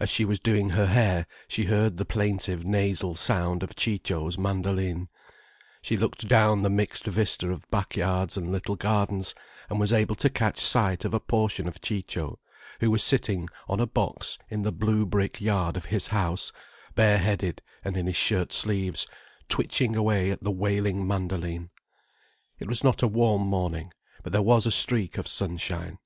[0.00, 5.08] As she was doing her hair, she heard the plaintive nasal sound of Ciccio's mandoline.
[5.82, 9.34] She looked down the mixed vista of back yards and little gardens,
[9.68, 12.38] and was able to catch sight of a portion of Ciccio,
[12.80, 16.50] who was sitting on a box in the blue brick yard of his house,
[16.94, 19.06] bare headed and in his shirt sleeves,
[19.50, 21.68] twitching away at the wailing mandoline.
[22.58, 23.92] It was not a warm morning,
[24.22, 25.98] but there was a streak of sunshine.